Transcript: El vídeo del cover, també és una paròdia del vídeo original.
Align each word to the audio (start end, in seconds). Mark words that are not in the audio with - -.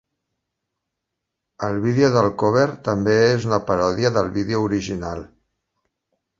El 1.67 1.77
vídeo 1.83 2.09
del 2.17 2.31
cover, 2.43 2.65
també 2.89 3.15
és 3.37 3.47
una 3.53 3.63
paròdia 3.71 4.15
del 4.19 4.35
vídeo 4.41 4.67
original. 4.73 5.25